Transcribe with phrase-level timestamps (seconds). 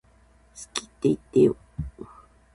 [0.03, 1.55] 好きって言ってよ